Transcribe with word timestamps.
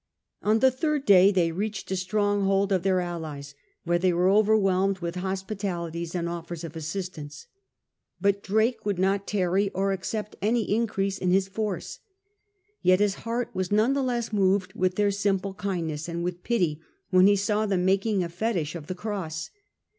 On 0.41 0.57
the 0.61 0.71
third 0.71 1.05
day 1.05 1.31
they 1.31 1.51
reached 1.51 1.91
a 1.91 1.95
stronghold 1.95 2.71
of 2.71 2.81
their 2.81 2.99
allies, 3.01 3.53
where 3.83 3.99
they 3.99 4.11
were 4.11 4.31
overwhelmed 4.31 4.97
with 4.97 5.13
hospitalities 5.17 6.15
and 6.15 6.27
offers 6.27 6.63
of 6.63 6.75
assistance. 6.75 7.45
But 8.19 8.41
Drake 8.41 8.83
would 8.83 8.97
not 8.97 9.27
tarry 9.27 9.69
or 9.75 9.91
accept 9.91 10.35
any 10.41 10.63
increase 10.73 11.19
in 11.19 11.29
his 11.29 11.47
force. 11.47 11.99
Yet 12.81 12.99
his 12.99 13.13
heart 13.29 13.51
was 13.53 13.71
none 13.71 13.93
the 13.93 14.01
less 14.01 14.33
moved 14.33 14.73
with 14.73 14.95
their 14.95 15.11
simple 15.11 15.53
kindness, 15.53 16.09
and 16.09 16.23
with 16.23 16.41
pity 16.41 16.81
when 17.11 17.27
he 17.27 17.35
saw 17.35 17.67
them 17.67 17.85
making 17.85 18.23
a 18.23 18.27
fetich 18.29 18.73
of 18.73 18.87
the 18.87 18.95
cross. 18.95 19.51